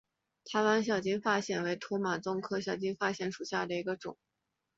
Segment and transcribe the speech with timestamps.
[0.45, 4.17] 台湾小金发藓为土马鬃科小金发藓属下的一个种。